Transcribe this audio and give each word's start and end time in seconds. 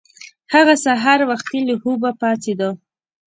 هغه 0.53 0.73
سهار 0.85 1.19
وختي 1.29 1.59
له 1.67 1.75
خوبه 1.81 2.09
پاڅیده. 2.19 2.69